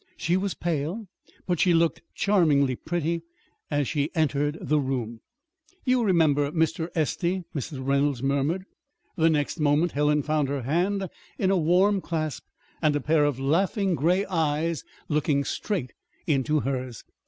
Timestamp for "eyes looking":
14.25-15.43